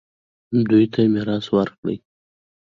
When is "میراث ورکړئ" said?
1.13-1.97